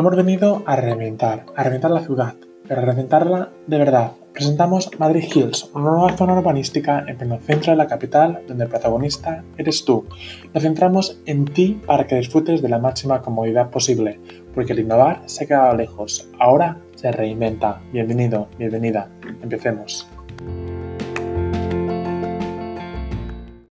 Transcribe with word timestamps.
Hemos 0.00 0.16
venido 0.16 0.62
a 0.64 0.76
reventar, 0.76 1.44
a 1.54 1.62
reventar 1.62 1.90
la 1.90 2.00
ciudad, 2.00 2.34
pero 2.66 2.80
a 2.80 2.84
reventarla 2.86 3.50
de 3.66 3.76
verdad. 3.76 4.12
Presentamos 4.32 4.88
Madrid 4.98 5.24
Hills, 5.30 5.68
una 5.74 5.90
nueva 5.90 6.16
zona 6.16 6.38
urbanística 6.38 7.04
en 7.06 7.18
pleno 7.18 7.36
centro 7.36 7.72
de 7.72 7.76
la 7.76 7.86
capital 7.86 8.40
donde 8.48 8.64
el 8.64 8.70
protagonista 8.70 9.44
eres 9.58 9.84
tú. 9.84 10.06
Nos 10.54 10.62
centramos 10.62 11.20
en 11.26 11.44
ti 11.44 11.82
para 11.84 12.06
que 12.06 12.16
disfrutes 12.16 12.62
de 12.62 12.70
la 12.70 12.78
máxima 12.78 13.20
comodidad 13.20 13.68
posible, 13.68 14.18
porque 14.54 14.72
el 14.72 14.78
innovar 14.78 15.20
se 15.26 15.44
ha 15.44 15.48
quedado 15.48 15.76
lejos, 15.76 16.26
ahora 16.38 16.78
se 16.94 17.12
reinventa. 17.12 17.82
Bienvenido, 17.92 18.48
bienvenida. 18.56 19.10
Empecemos. 19.42 20.08